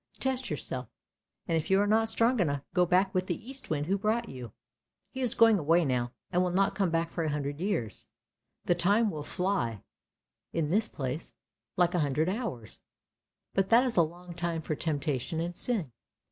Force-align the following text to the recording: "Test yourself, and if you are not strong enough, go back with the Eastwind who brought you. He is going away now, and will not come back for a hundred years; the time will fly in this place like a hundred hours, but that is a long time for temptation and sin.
"Test 0.19 0.49
yourself, 0.49 0.89
and 1.47 1.55
if 1.59 1.69
you 1.69 1.79
are 1.79 1.85
not 1.85 2.09
strong 2.09 2.39
enough, 2.39 2.63
go 2.73 2.87
back 2.87 3.13
with 3.13 3.27
the 3.27 3.47
Eastwind 3.47 3.85
who 3.85 3.99
brought 3.99 4.27
you. 4.27 4.51
He 5.11 5.21
is 5.21 5.35
going 5.35 5.59
away 5.59 5.85
now, 5.85 6.11
and 6.31 6.41
will 6.41 6.49
not 6.49 6.73
come 6.73 6.89
back 6.89 7.11
for 7.11 7.23
a 7.23 7.29
hundred 7.29 7.59
years; 7.59 8.07
the 8.65 8.73
time 8.73 9.11
will 9.11 9.21
fly 9.21 9.83
in 10.53 10.69
this 10.69 10.87
place 10.87 11.33
like 11.77 11.93
a 11.93 11.99
hundred 11.99 12.29
hours, 12.29 12.79
but 13.53 13.69
that 13.69 13.83
is 13.83 13.95
a 13.95 14.01
long 14.01 14.33
time 14.33 14.63
for 14.63 14.73
temptation 14.73 15.39
and 15.39 15.55
sin. 15.55 15.91